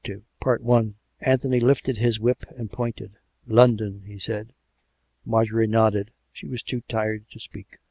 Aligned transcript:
CHAPTER 0.03 0.59
II 0.67 0.95
Anthony 1.19 1.59
lifted 1.59 1.99
his 1.99 2.19
whip 2.19 2.43
and 2.57 2.71
pointed." 2.71 3.11
London," 3.59 4.01
he 4.07 4.17
said. 4.17 4.51
Marjorie 5.27 5.67
nodded; 5.67 6.09
she 6.33 6.47
was 6.47 6.63
too 6.63 6.81
tired 6.89 7.29
to 7.29 7.39
speak. 7.39 7.77